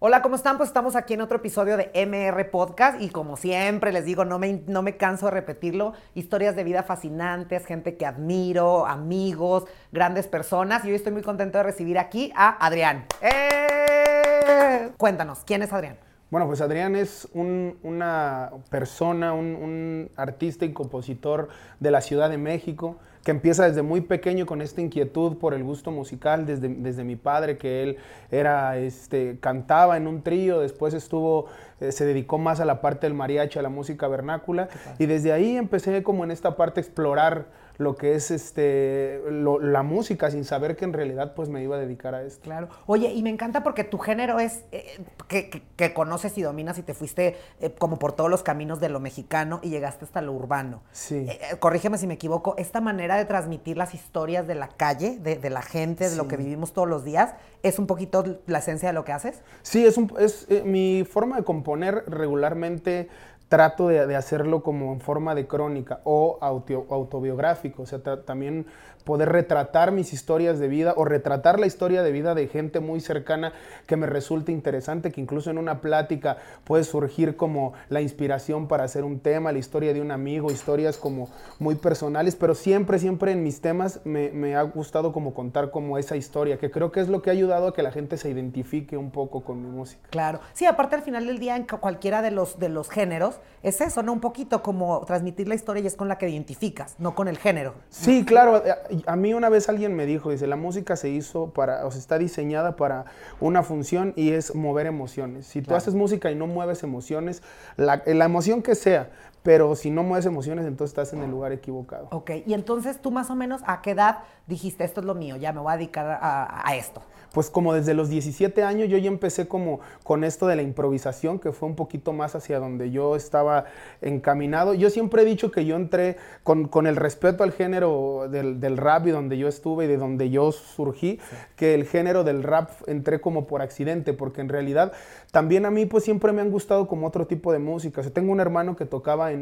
[0.00, 0.56] Hola, ¿cómo están?
[0.56, 4.38] Pues estamos aquí en otro episodio de MR Podcast y como siempre les digo, no
[4.38, 10.26] me, no me canso de repetirlo, historias de vida fascinantes, gente que admiro, amigos, grandes
[10.26, 13.06] personas y hoy estoy muy contento de recibir aquí a Adrián.
[13.20, 14.92] ¡Eh!
[14.96, 16.07] Cuéntanos, ¿quién es Adrián?
[16.30, 21.48] Bueno, pues Adrián es una persona, un, un artista y compositor
[21.80, 25.62] de la Ciudad de México que empieza desde muy pequeño con esta inquietud por el
[25.62, 27.96] gusto musical, desde, desde mi padre, que él
[28.30, 31.46] era, este, cantaba en un trío, después estuvo,
[31.80, 35.32] eh, se dedicó más a la parte del mariachi, a la música vernácula, y desde
[35.32, 37.46] ahí empecé como en esta parte a explorar
[37.78, 41.78] lo que es este, la música sin saber que en realidad pues me iba a
[41.78, 42.42] dedicar a esto.
[42.42, 42.68] Claro.
[42.86, 46.92] Oye, y me encanta porque tu género es eh, que, conoces y dominas y te
[46.92, 50.82] fuiste eh, como por todos los caminos de lo mexicano y llegaste hasta lo urbano.
[50.90, 51.26] Sí.
[51.28, 55.48] Eh, corrígeme si me equivoco, esta manera de transmitir las historias de la calle, de,
[55.48, 58.92] la gente, de lo que vivimos todos los días, ¿es un poquito la esencia de
[58.92, 59.40] lo que haces?
[59.62, 63.08] Sí, es, un, es mi forma de componer regularmente
[63.48, 68.66] trato de, hacerlo como en forma de crónica o autobiográfico, o sea, también
[69.04, 73.00] poder retratar mis historias de vida o retratar la historia de vida de gente muy
[73.00, 73.52] cercana
[73.86, 78.84] que me resulta interesante, que incluso en una plática puede surgir como la inspiración para
[78.84, 83.32] hacer un tema, la historia de un amigo, historias como muy personales, pero siempre, siempre
[83.32, 87.00] en mis temas me, me ha gustado como contar como esa historia, que creo que
[87.00, 89.68] es lo que ha ayudado a que la gente se identifique un poco con mi
[89.68, 90.08] música.
[90.10, 93.80] Claro, sí, aparte al final del día en cualquiera de los, de los géneros, es
[93.80, 94.12] eso, ¿no?
[94.12, 97.38] Un poquito como transmitir la historia y es con la que identificas, no con el
[97.38, 97.74] género.
[97.90, 98.62] Sí, claro.
[99.06, 102.00] A mí una vez alguien me dijo, dice, la música se hizo para, o sea,
[102.00, 103.04] está diseñada para
[103.40, 105.46] una función y es mover emociones.
[105.46, 107.42] Si tú haces música y no mueves emociones,
[107.76, 109.10] la, la emoción que sea,
[109.48, 112.08] pero si no mueves emociones, entonces estás en el lugar equivocado.
[112.10, 115.36] Ok, y entonces tú más o menos a qué edad dijiste, esto es lo mío,
[115.36, 117.00] ya me voy a dedicar a, esto.
[117.32, 121.38] Pues como desde los 17 años yo ya empecé como con esto de la improvisación,
[121.38, 123.64] que fue un poquito más hacia donde yo estaba
[124.02, 124.74] encaminado.
[124.74, 129.10] Yo siempre he dicho que yo entré con, el respeto al género del, rap y
[129.10, 131.20] donde yo estuve y de donde yo surgí,
[131.56, 134.92] que el género del rap entré como por accidente, porque en realidad
[135.30, 138.00] también a mí pues siempre me han gustado como otro tipo de música.
[138.00, 139.37] O tengo un hermano que tocaba en,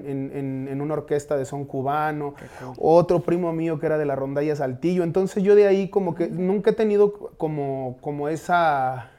[0.81, 2.34] una orquesta de son cubano,
[2.79, 5.03] otro primo mío que era de la rondalla Saltillo.
[5.03, 9.11] Entonces yo de ahí como que nunca he tenido como, como esa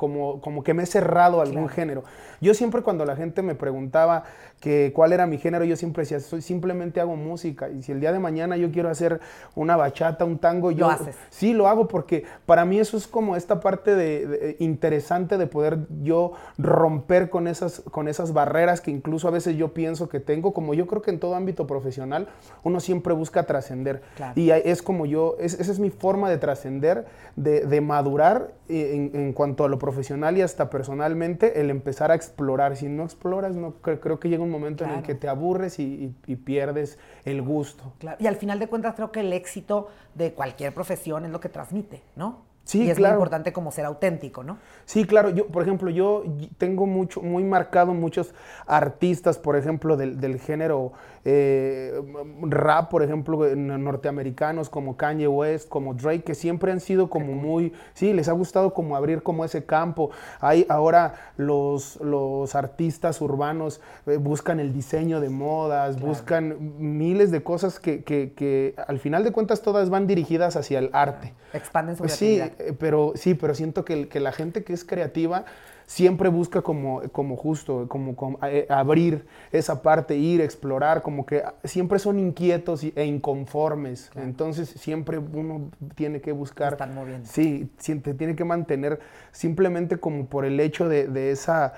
[0.00, 2.04] como, como que me he cerrado a algún género.
[2.40, 4.24] Yo siempre cuando la gente me preguntaba
[4.58, 7.68] que cuál era mi género, yo siempre decía, soy, simplemente hago música.
[7.68, 9.20] Y si el día de mañana yo quiero hacer
[9.54, 10.86] una bachata, un tango, yo...
[10.86, 11.16] Lo haces.
[11.28, 15.80] Sí, lo hago porque para mí eso es como esta parte de, interesante de poder
[16.02, 20.54] yo romper con esas, con esas barreras que incluso a veces yo pienso que tengo,
[20.54, 22.26] como yo creo que en todo ámbito profesional
[22.62, 24.00] uno siempre busca trascender.
[24.34, 27.04] Y es como yo, esa es mi forma de trascender,
[27.36, 32.76] de, madurar en, en cuanto a lo profesional y hasta personalmente el empezar a explorar.
[32.76, 36.14] Si no exploras, no creo que llega un momento en el que te aburres y,
[36.44, 37.92] pierdes el gusto.
[38.18, 41.48] Y al final de cuentas creo que el éxito de cualquier profesión es lo que
[41.48, 42.50] transmite, ¿no?
[42.64, 44.58] Sí, y es muy importante como ser auténtico, ¿no?
[44.84, 45.30] Sí, claro.
[45.30, 46.22] Yo, por ejemplo, yo
[46.56, 48.32] tengo mucho, muy marcado muchos
[48.66, 50.92] artistas, por ejemplo, del, género
[51.24, 52.00] eh,
[52.42, 57.72] rap, por ejemplo, norteamericanos como Kanye West, como Drake, que siempre han sido como muy,
[57.94, 60.10] sí, les ha gustado como abrir como ese campo.
[60.40, 67.42] Hay ahora los, los artistas urbanos eh, buscan el diseño de modas, buscan miles de
[67.42, 71.34] cosas que, que, al final de cuentas todas van dirigidas hacia el arte.
[71.52, 74.84] Expanden su pues Sí, eh, pero sí, pero siento que, que, la gente que es
[74.84, 75.44] creativa
[75.90, 81.98] siempre busca como, como justo, como, eh, abrir esa parte, ir, explorar, como que siempre
[81.98, 84.08] son inquietos e inconformes.
[84.14, 86.74] Entonces siempre uno tiene que buscar...
[86.74, 87.28] Están moviendo.
[87.28, 89.00] Sí, siempre tiene que mantener
[89.32, 91.72] simplemente como por el hecho de, de esa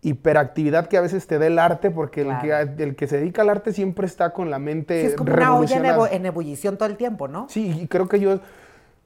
[0.00, 3.42] hiperactividad que a veces te da el arte, porque el, que, el, que, se dedica
[3.42, 4.98] al arte siempre está con la mente.
[5.02, 7.46] Sí, es como una olla en ebullición todo el tiempo, ¿no?
[7.50, 8.40] Sí, y creo que yo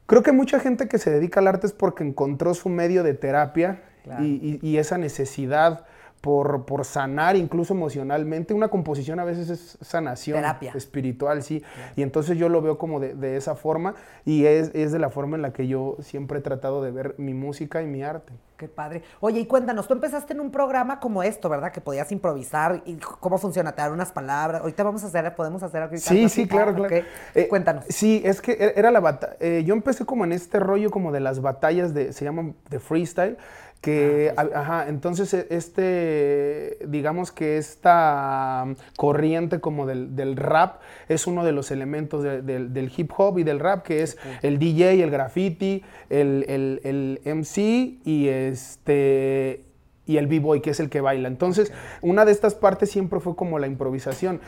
[0.06, 3.14] Creo que mucha gente que se dedica al arte es porque encontró su medio de
[3.14, 3.80] terapia
[4.20, 5.84] y, esa necesidad
[6.20, 8.54] por, por, sanar incluso emocionalmente.
[8.54, 10.44] Una composición a veces es sanación
[10.74, 11.62] espiritual, sí.
[11.96, 13.94] Y entonces yo lo veo como de, esa forma
[14.24, 17.14] y es, es, de la forma en la que yo siempre he tratado de ver
[17.18, 18.32] mi música y mi arte.
[18.56, 19.02] Qué padre.
[19.20, 21.72] Oye, y cuéntanos, tú empezaste en un programa como esto, ¿verdad?
[21.72, 24.60] Que podías improvisar y cómo funciona, te dar unas palabras.
[24.60, 26.00] Ahorita vamos a hacer, podemos hacer ahorita.
[26.00, 26.94] Sí, sí, claro, claro.
[27.34, 27.84] Eh, cuéntanos.
[27.88, 29.36] Sí, es que e-, era la batalla.
[29.40, 32.78] Eh, yo empecé como en este rollo como de las batallas de, se llaman de
[32.78, 33.36] freestyle
[33.82, 38.64] que, ah, ajá, entonces e, este, digamos que esta
[38.96, 43.82] corriente como del, rap es uno de los elementos del hip hop y del rap,
[43.82, 49.64] que es el DJ, el graffiti, el, el, MC y este
[50.06, 51.28] y el b-boy, que es el que baila.
[51.28, 54.40] Entonces, una de estas partes siempre fue como la improvisación.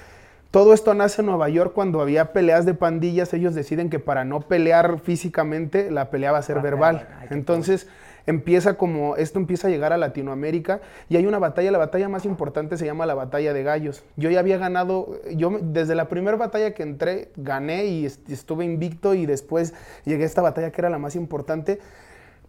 [0.50, 4.24] Todo esto nace en Nueva York cuando había peleas de pandillas, ellos deciden que para
[4.24, 7.08] no pelear físicamente, la pelea va a ser verbal.
[7.30, 7.88] Entonces,
[8.26, 12.24] empieza como, esto empieza a llegar a Latinoamérica y hay una batalla, la batalla más
[12.24, 14.04] importante se llama la batalla de gallos.
[14.16, 19.14] Yo ya había ganado, yo desde la primera batalla que entré, gané y estuve invicto
[19.14, 19.74] y después
[20.04, 21.80] llegué a esta batalla que era la más importante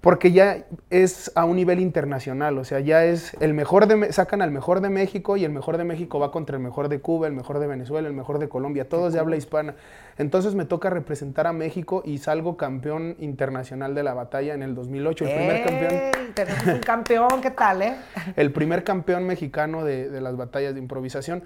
[0.06, 4.44] porque ya es a un nivel internacional, o sea, ya es el mejor de, sacan
[4.44, 7.25] al mejor de México y el mejor de México va contra el mejor de Cuba,
[7.25, 9.74] el mejor de Venezuela, el mejor de Colombia, todos de habla hispana.
[10.19, 14.75] Entonces me toca representar a México y salgo campeón internacional de la batalla en el
[14.75, 16.34] 2008, el primer campeón.
[16.36, 17.96] Tenemos un campeón, ¿qué tal, eh?
[18.36, 21.42] El primer campeón mexicano de, las batallas de improvisación.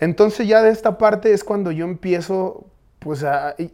[0.00, 2.66] Entonces ya de esta parte es cuando yo empiezo
[2.98, 3.22] pues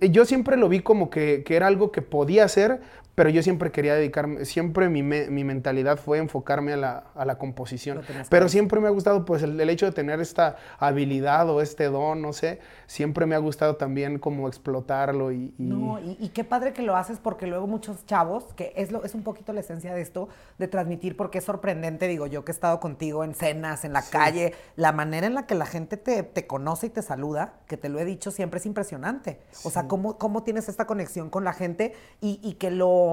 [0.00, 2.80] yo siempre lo vi como que, que, era algo que podía hacer,
[3.20, 7.36] pero yo siempre quería dedicarme, siempre mi, mi mentalidad fue enfocarme a la, a la
[7.36, 8.00] composición.
[8.30, 12.22] Pero siempre me ha gustado pues el, hecho de tener esta habilidad o este don,
[12.22, 15.52] no sé, siempre me ha gustado también como explotarlo y...
[15.58, 19.14] No, y, qué padre que lo haces porque luego muchos chavos, que es, lo, es
[19.14, 22.54] un poquito la esencia de esto, de transmitir, porque es sorprendente, digo yo que he
[22.54, 26.22] estado contigo en cenas, en la calle, la manera en la que la gente te,
[26.22, 29.40] te, conoce y te saluda, que te lo he dicho siempre, es impresionante.
[29.62, 31.92] O sea, cómo, cómo tienes esta conexión con la gente
[32.22, 33.09] y, y que lo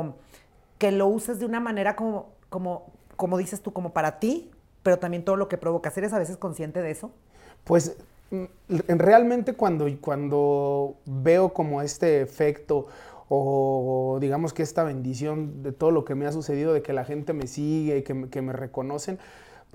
[0.77, 2.85] que lo uses de una manera como, como,
[3.15, 4.51] como dices tú, como para ti,
[4.83, 5.97] pero también todo lo que provocas.
[5.97, 7.11] ¿Eres a veces consciente de eso?
[7.63, 7.97] Pues
[8.31, 8.45] mm,
[8.97, 12.88] realmente cuando, cuando veo como este efecto
[13.29, 17.03] o digamos que esta bendición de todo lo que me ha sucedido, de que la
[17.03, 19.19] gente me sigue, que, que me reconocen,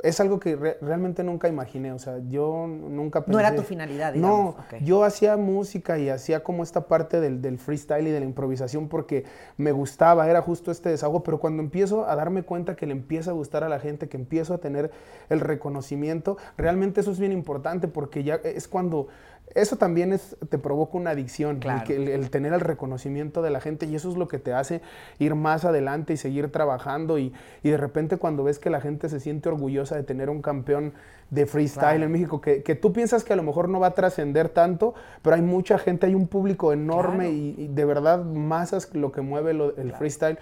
[0.03, 3.33] es algo que realmente nunca imaginé, o sea, yo nunca pensé...
[3.33, 4.57] No era tu finalidad, digamos.
[4.57, 8.89] No, yo hacía música y hacía como esta parte del, freestyle y de la improvisación
[8.89, 9.25] porque
[9.57, 13.31] me gustaba, era justo este desahogo, pero cuando empiezo a darme cuenta que le empieza
[13.31, 14.91] a gustar a la gente, que empiezo a tener
[15.29, 19.07] el reconocimiento, realmente eso es bien importante porque ya es cuando
[19.55, 23.95] eso también es, te provoca una adicción, el, tener el reconocimiento de la gente y
[23.95, 24.81] eso es lo que te hace
[25.19, 29.21] ir más adelante y seguir trabajando y, de repente cuando ves que la gente se
[29.21, 30.93] siente orgullosa de tener un campeón
[31.31, 34.49] de freestyle en México, que, tú piensas que a lo mejor no va a trascender
[34.49, 39.21] tanto, pero hay mucha gente, hay un público enorme y, de verdad masas lo que
[39.21, 40.39] mueve el freestyle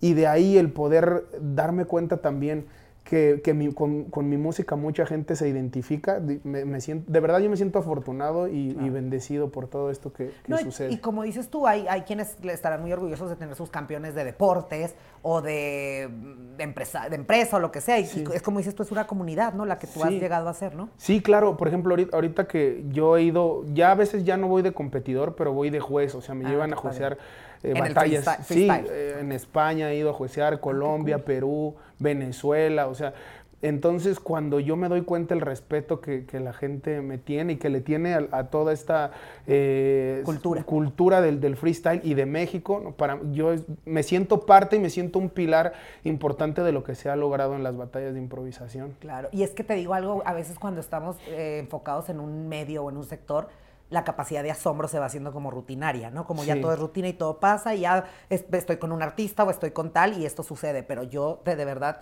[0.00, 2.66] y de ahí el poder darme cuenta también
[3.08, 6.20] que, con, mi música mucha gente se identifica.
[6.44, 10.32] Me, siento, de verdad yo me siento afortunado y, bendecido por todo esto que,
[10.62, 10.92] sucede.
[10.92, 14.24] Y, como dices tú, hay, hay quienes estarán muy orgullosos de tener sus campeones de
[14.24, 16.10] deportes o de,
[16.58, 17.98] empresa, de empresa o lo que sea.
[17.98, 19.64] Y, es como dices tú, es una comunidad, ¿no?
[19.64, 20.90] La que tú has llegado a ser, ¿no?
[20.98, 21.56] Sí, claro.
[21.56, 25.34] Por ejemplo, ahorita, que yo he ido, ya a veces ya no voy de competidor,
[25.34, 26.14] pero voy de juez.
[26.14, 27.16] O sea, me ah, llevan a juecear
[27.62, 28.26] eh, batallas.
[28.46, 33.14] Sí, eh, en España he ido a juecear, ah, Colombia, Perú, Venezuela, o sea,
[33.60, 37.70] entonces cuando yo me doy cuenta el respeto que, la gente me tiene y que
[37.70, 39.10] le tiene a, toda esta
[39.48, 43.54] eh, cultura, cultura del, freestyle y de México, para, yo
[43.84, 45.72] me siento parte y me siento un pilar
[46.04, 48.94] importante de lo que se ha logrado en las batallas de improvisación.
[49.00, 52.84] Claro, y es que te digo algo, a veces cuando estamos enfocados en un medio
[52.84, 53.48] o en un sector,
[53.90, 56.26] la capacidad de asombro se va haciendo como rutinaria, ¿no?
[56.26, 59.50] Como ya todo es rutina y todo pasa y ya estoy con un artista o
[59.50, 62.00] estoy con tal y esto sucede, pero yo de, verdad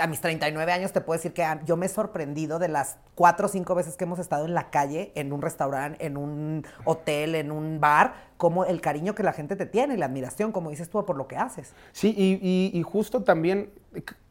[0.00, 3.46] a mis 39 años te puedo decir que yo me he sorprendido de las cuatro
[3.46, 7.34] o cinco veces que hemos estado en la calle, en un restaurante, en un hotel,
[7.34, 10.70] en un bar, como el cariño que la gente te tiene y la admiración, como
[10.70, 11.74] dices tú, por lo que haces.
[11.92, 13.70] Sí, y, y justo también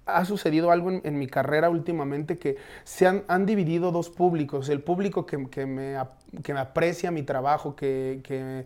[0.06, 4.70] ha sucedido algo en, mi carrera últimamente que se han, dividido dos públicos.
[4.70, 5.98] El público que, me,
[6.44, 8.66] que me, aprecia mi trabajo, que, que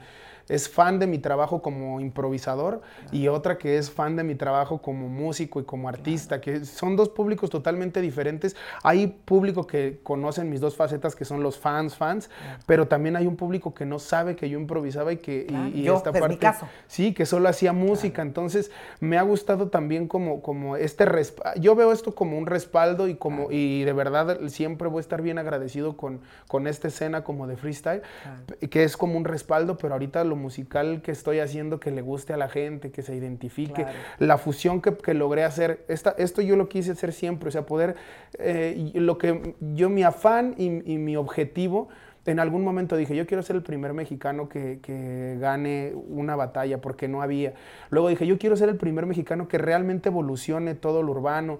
[0.50, 4.82] es fan de mi trabajo como improvisador y otra que es fan de mi trabajo
[4.82, 8.56] como músico y como artista, que son dos públicos totalmente diferentes.
[8.84, 12.30] Hay público que conocen mis dos facetas, que son los fans, fans,
[12.66, 16.12] pero también hay un público que no sabe que yo improvisaba y que y, esta
[16.12, 16.68] parte, mi caso.
[16.88, 18.22] sí, que solo hacía música.
[18.22, 21.06] Entonces me ha gustado también como, como este
[21.60, 25.22] yo veo esto como un respaldo y como y de verdad siempre voy a estar
[25.22, 28.01] bien agradecido con, con esta escena como de freestyle,
[28.70, 32.34] que es como un respaldo, pero ahorita lo musical que estoy haciendo que le guste
[32.34, 33.86] a la gente, que se identifique,
[34.20, 37.96] la fusión que, logré hacer, esta, esto yo lo quise hacer siempre, o sea, poder,
[38.39, 41.89] eh, lo que yo, mi afán y, mi objetivo
[42.25, 46.82] en algún momento dije, yo quiero ser el primer mexicano que, que, gane una batalla,
[46.82, 47.53] porque no había.
[47.89, 51.60] Luego dije, yo quiero ser el primer mexicano que realmente evolucione todo lo urbano.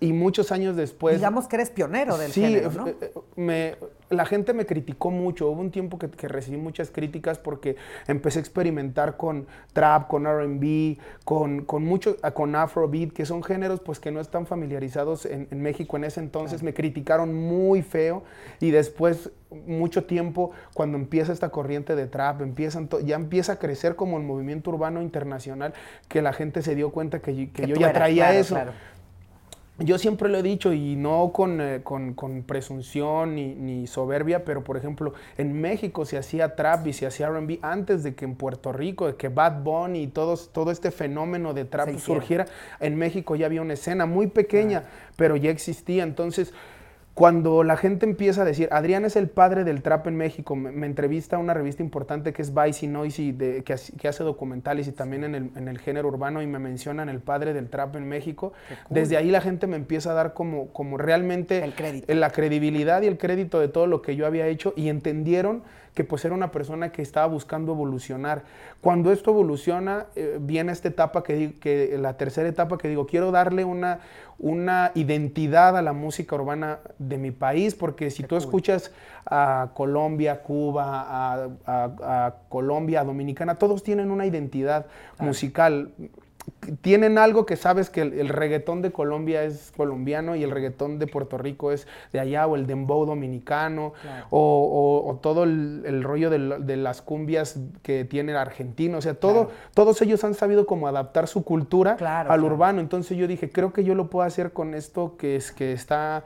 [0.00, 1.16] Y muchos años después...
[1.16, 2.88] Digamos que eres pionero del género, ¿no?
[2.88, 3.76] Eh, me,
[4.10, 5.48] la gente me criticó mucho.
[5.48, 10.98] Hubo un tiempo que, recibí muchas críticas porque empecé a experimentar con trap, con R&B,
[11.24, 15.48] con, con, mucho, ah, con afrobeat, que son géneros pues que no están familiarizados en,
[15.62, 16.62] México en ese entonces.
[16.62, 18.24] Me criticaron muy feo
[18.60, 19.30] y después
[19.66, 24.24] mucho tiempo cuando empieza esta corriente de trap, empiezan ya empieza a crecer como el
[24.24, 25.74] movimiento urbano internacional
[26.08, 28.56] que la gente se dio cuenta que, que, yo ya traía eso
[29.78, 31.82] yo siempre lo he dicho y no con, eh,
[32.46, 37.58] presunción ni, soberbia, pero por ejemplo, en México se hacía trap y se hacía RB
[37.60, 41.54] antes de que en Puerto Rico, de que Bad Bunny y todos, todo este fenómeno
[41.54, 42.46] de trap surgiera.
[42.78, 44.84] En México ya había una escena muy pequeña,
[45.16, 46.04] pero ya existía.
[46.04, 46.54] Entonces,
[47.14, 50.84] cuando la gente empieza a decir, Adrián es el padre del trap en México, me,
[50.84, 54.92] entrevista a una revista importante que es Vice y Noisy, de, que, hace documentales y
[54.92, 58.52] también en el, género urbano y me mencionan el padre del trap en México,
[58.90, 61.72] desde ahí la gente me empieza a dar como, como realmente
[62.08, 65.62] la credibilidad y el crédito de todo lo que yo había hecho y entendieron
[65.94, 68.42] que pues era una persona que estaba buscando evolucionar.
[68.80, 73.30] Cuando esto evoluciona, eh, viene esta etapa que, que, la tercera etapa que digo, quiero
[73.30, 74.00] darle una,
[74.38, 78.90] una identidad a la música urbana de mi país, porque si tú escuchas
[79.24, 81.06] a Colombia, Cuba,
[81.64, 84.86] a, Colombia, a Dominicana, todos tienen una identidad
[85.20, 85.92] musical
[86.82, 91.06] tienen algo que sabes que el, reggaetón de Colombia es colombiano y el reggaetón de
[91.06, 93.92] Puerto Rico es de allá, o el dembow dominicano,
[94.30, 98.98] o, todo el, rollo de, las cumbias que tiene el argentino.
[98.98, 101.96] O sea, todo, todos ellos han sabido cómo adaptar su cultura
[102.28, 102.80] al urbano.
[102.80, 106.24] Entonces yo dije, creo que yo lo puedo hacer con esto que es que está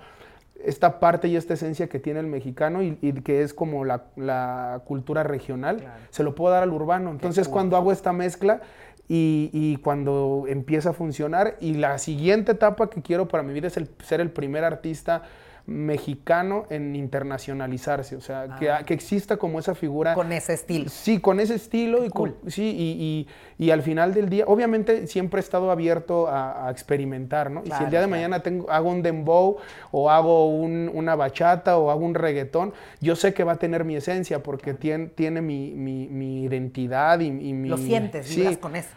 [0.64, 5.22] esta parte y esta esencia que tiene el mexicano y, que es como la, cultura
[5.22, 7.10] regional, se lo puedo dar al urbano.
[7.10, 8.60] Entonces cuando hago esta mezcla,
[9.08, 11.56] y, cuando empieza a funcionar.
[11.60, 15.22] Y la siguiente etapa que quiero para mi vida es el, ser el primer artista
[15.68, 18.84] mexicano en internacionalizarse, o sea, que, ah.
[18.86, 20.14] que, exista como esa figura.
[20.14, 20.88] Con ese estilo.
[20.88, 22.10] Sí, con ese estilo y,
[22.50, 27.62] sí, y, y, al final del día, obviamente siempre he estado abierto a, experimentar, ¿no?
[27.66, 29.58] y si el día de mañana tengo, hago un dembow
[29.90, 32.72] o hago un, una bachata o hago un reggaetón,
[33.02, 37.20] yo sé que va a tener mi esencia porque tiene, tiene mi, mi, mi, identidad
[37.20, 37.68] y, mi...
[37.68, 38.56] Lo sientes, sí.
[38.56, 38.88] con eso.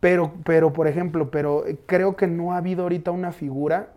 [0.00, 3.90] Pero, pero, por ejemplo, pero creo que no ha habido ahorita una figura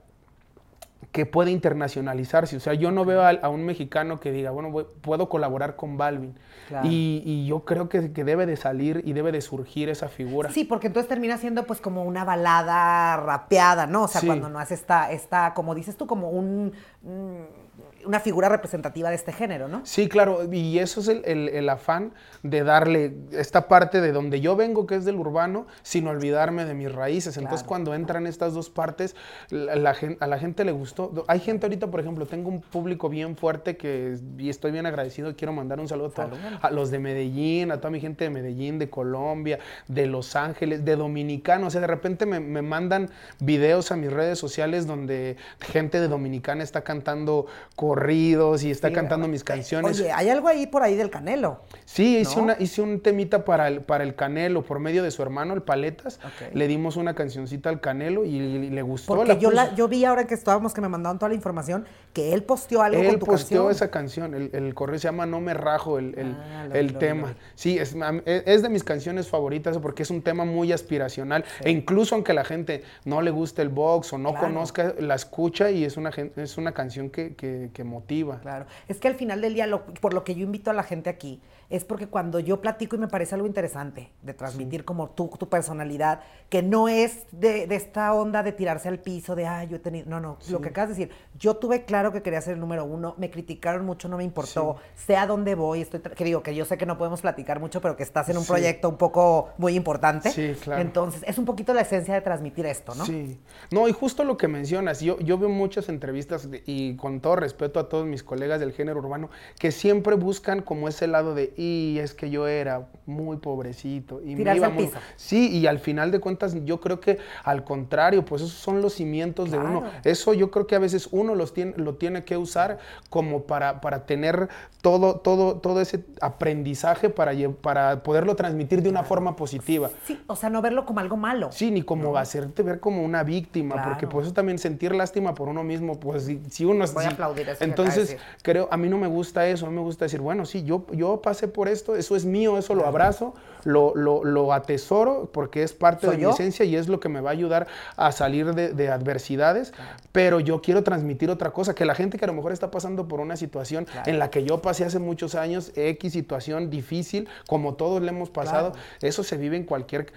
[1.12, 2.58] que puede internacionalizarse.
[2.58, 4.72] O sea, yo no veo a, un mexicano que diga, bueno,
[5.02, 6.38] puedo colaborar con Balvin.
[6.84, 10.52] Y, yo creo que, debe de salir y debe de surgir esa figura.
[10.52, 14.04] Sí, porque entonces termina siendo pues como una balada rapeada, ¿no?
[14.04, 16.74] O sea, cuando no hace esta, esta, como dices tú, como un...
[17.04, 17.65] Mm,
[18.06, 19.82] una figura representativa de este género, ¿no?
[19.86, 24.86] Sí, claro, y eso es el, afán de darle esta parte de donde yo vengo,
[24.86, 27.38] que es del urbano, sin olvidarme de mis raíces.
[27.38, 29.16] Entonces, cuando entran estas dos partes,
[29.50, 31.26] la, a la gente le gustó.
[31.28, 35.36] Hay gente ahorita, por ejemplo, tengo un público bien fuerte que, y estoy bien agradecido,
[35.36, 36.14] quiero mandar un saludo
[36.62, 40.86] a, los de Medellín, a toda mi gente de Medellín, de Colombia, de Los Ángeles,
[40.86, 41.68] de Dominicana.
[41.68, 43.10] O sea, de repente me, me mandan
[43.40, 48.92] videos a mis redes sociales donde gente de Dominicana está cantando con corridos y está
[48.92, 50.02] cantando mis canciones.
[50.02, 51.62] Oye, hay algo ahí por ahí del Canelo.
[51.86, 55.22] Sí, hice, una, hice un temita para el, para el Canelo por medio de su
[55.22, 56.20] hermano, el Paletas.
[56.54, 59.16] Le dimos una cancioncita al Canelo y, le gustó.
[59.16, 62.34] Porque yo, la, yo vi ahora que estábamos, que me mandaron toda la información, que
[62.34, 64.34] él posteó algo él con tu posteó esa canción.
[64.34, 67.36] El, correo se llama No me rajo, el, el, ah, tema.
[67.56, 71.46] Sí, es, es, de mis canciones favoritas porque es un tema muy aspiracional.
[71.64, 75.72] E incluso aunque la gente no le guste el box o no conozca, la escucha
[75.72, 78.40] y es una, es una canción que, que, que motiva.
[78.40, 78.66] Claro.
[78.88, 79.70] Es que al final del día,
[80.02, 83.00] por lo que yo invito a la gente aquí, es porque cuando yo platico y
[83.00, 88.14] me parece algo interesante de transmitir como tú, tu personalidad, que no es de, esta
[88.14, 90.90] onda de tirarse al piso, de, ah, yo he tenido, no, no, lo que acabas
[90.90, 94.18] de decir, yo tuve claro que quería ser el número uno, me criticaron mucho, no
[94.18, 97.22] me importó, sé a dónde voy, estoy, que digo, que yo sé que no podemos
[97.22, 100.32] platicar mucho, pero que estás en un proyecto un poco muy importante.
[100.32, 100.82] Sí, claro.
[100.82, 103.06] Entonces, es un poquito la esencia de transmitir esto, ¿no?
[103.06, 103.40] Sí.
[103.72, 107.65] No, y justo lo que mencionas, yo, yo veo muchas entrevistas y con todo respeto
[107.74, 109.30] a todos mis colegas del género urbano,
[109.60, 114.22] que siempre buscan como ese lado de y es que yo era muy pobrecito.
[114.24, 114.90] Y me iba muy...
[115.16, 118.94] Sí, y al final de cuentas yo creo que al contrario, pues esos son los
[118.94, 119.84] cimientos de uno.
[120.04, 122.80] Eso yo creo que a veces uno los tiene, lo tiene que usar
[123.10, 124.50] como para, para tener
[124.82, 129.90] todo, todo, todo ese aprendizaje para, para poderlo transmitir de una forma positiva.
[130.06, 131.50] Sí, o sea, no verlo como algo malo.
[131.52, 135.50] Sí, ni como hacerte ver como una víctima, porque pues eso también sentir lástima por
[135.50, 136.86] uno mismo, pues si, uno...
[136.94, 139.82] Voy a aplaudir eso Entonces, creo, a mí no me gusta eso, a mí me
[139.82, 143.34] gusta decir, bueno, sí, yo, yo pasé por esto, eso es mío, eso lo abrazo,
[143.64, 146.30] lo, lo, lo atesoro porque es parte ¿Soy de yo?
[146.30, 149.74] mi esencia y es lo que me va a ayudar a salir de, de adversidades,
[150.12, 153.08] pero yo quiero transmitir otra cosa, que la gente que a lo mejor está pasando
[153.08, 154.10] por una situación Claro.
[154.12, 158.30] en la que yo pasé hace muchos años, X situación difícil, como todos le hemos
[158.30, 158.88] pasado, Claro.
[159.02, 160.08] eso se vive en cualquier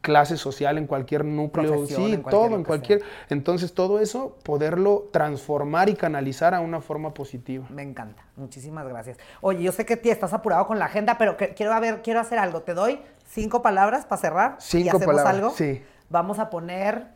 [0.00, 3.02] clase social, en cualquier núcleo, Profesión, sí, en cualquier todo, en cualquier.
[3.28, 7.66] Entonces, todo eso, poderlo transformar y canalizar a una forma positiva.
[7.68, 8.24] Me encanta.
[8.36, 9.18] Muchísimas gracias.
[9.42, 12.00] Oye, yo sé que tía, estás apurado con la agenda, pero que- quiero, a ver,
[12.02, 12.62] quiero hacer algo.
[12.62, 14.56] Te doy cinco palabras para cerrar.
[14.58, 15.50] y Cinco hacemos palabras, algo.
[15.50, 15.82] sí.
[16.08, 17.06] Vamos a poner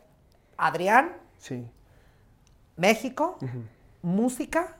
[0.57, 1.67] Adrián, Sí.
[2.77, 3.37] México,
[4.01, 4.75] música,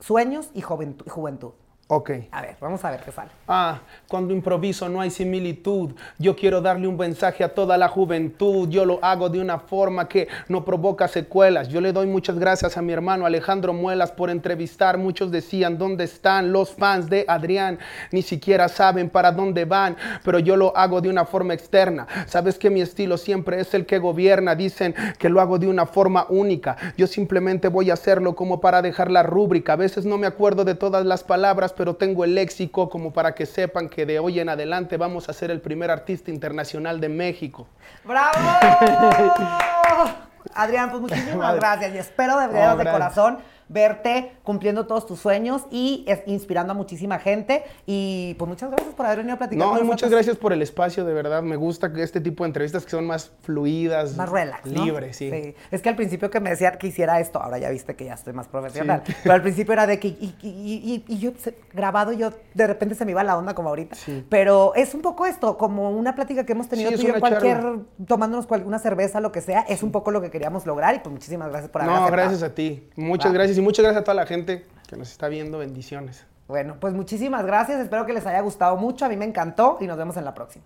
[0.00, 1.52] sueños y juventud.
[1.92, 2.10] Ok.
[2.30, 3.30] A ver, vamos a ver qué sale.
[3.48, 5.90] Ah, cuando improviso no hay similitud.
[6.20, 8.68] Yo quiero darle un mensaje a toda la juventud.
[8.68, 11.66] Yo lo hago de una forma que no provoca secuelas.
[11.66, 14.98] Yo le doy muchas gracias a mi hermano Alejandro Muelas por entrevistar.
[14.98, 17.80] Muchos decían, ¿dónde están los fans de Adrián?
[18.12, 22.06] Ni siquiera saben para dónde van, pero yo lo hago de una forma externa.
[22.28, 24.54] Sabes que mi estilo siempre es el que gobierna.
[24.54, 26.76] Dicen que lo hago de una forma única.
[26.96, 29.72] Yo simplemente voy a hacerlo como para dejar la rúbrica.
[29.72, 33.34] A veces no me acuerdo de todas las palabras, pero tengo el léxico como para
[33.34, 37.08] que sepan que de hoy en adelante vamos a ser el primer artista internacional de
[37.08, 37.66] México.
[38.04, 38.36] ¡Bravo!
[40.54, 43.38] Adrián, pues muchísimas gracias y espero de verdad de corazón
[43.70, 47.62] verte cumpliendo todos tus sueños y es- inspirando a muchísima gente.
[47.86, 50.10] Y pues muchas gracias por haber venido a platicar No, con muchas nosotros.
[50.10, 51.42] gracias por el espacio, de verdad.
[51.42, 54.84] Me gusta que este tipo de entrevistas que son más fluidas, Más relax, ¿no?
[54.84, 55.30] libres, sí.
[55.70, 58.14] Es que al principio que me decían que hiciera esto, ahora ya viste que ya
[58.14, 61.32] estoy más profesional, pero al principio era de que, y, y- y- y yo
[61.72, 63.94] grabado, yo de repente se me iba la onda como ahorita.
[63.94, 64.24] Sí.
[64.28, 67.60] Pero es un poco esto, como una plática que hemos tenido tú y yo cualquier,
[67.60, 67.78] charla.
[68.06, 70.98] tomándonos cual- una cerveza, lo que sea, es un poco lo que queríamos lograr y
[70.98, 72.22] pues muchísimas gracias por haber No, aceptado.
[72.28, 72.88] gracias a ti.
[72.96, 73.34] Muchas Va.
[73.34, 75.58] gracias y muchas gracias a toda la gente que nos está viendo.
[75.58, 76.24] Bendiciones.
[76.48, 79.86] Bueno, pues muchísimas gracias, espero que les haya gustado mucho, a mí me encantó y
[79.86, 80.64] nos vemos en la próxima.